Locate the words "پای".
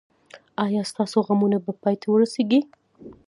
1.81-1.95